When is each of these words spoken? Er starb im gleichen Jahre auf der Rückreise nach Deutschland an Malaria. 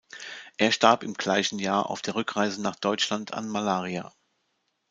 Er 0.57 0.71
starb 0.71 1.03
im 1.03 1.13
gleichen 1.13 1.59
Jahre 1.59 1.87
auf 1.91 2.01
der 2.01 2.15
Rückreise 2.15 2.59
nach 2.59 2.75
Deutschland 2.75 3.35
an 3.35 3.47
Malaria. 3.47 4.11